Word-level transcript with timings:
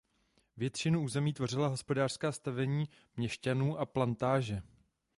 Většinu 0.57 1.01
území 1.01 1.33
tvořila 1.33 1.67
hospodářská 1.67 2.31
stavení 2.31 2.85
měšťanů 3.15 3.77
a 3.77 3.85
plantáže. 3.85 4.61